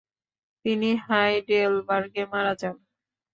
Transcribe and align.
তিনি 0.65 0.89
হাইডেলবার্গে 1.05 2.23
মারা 2.31 2.53
যান। 2.61 2.75